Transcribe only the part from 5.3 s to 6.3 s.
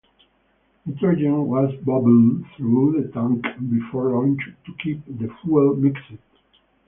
fuel mixed.